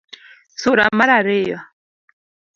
Sura 0.61 0.85
mar 0.97 1.09
ariyo: 1.19 1.59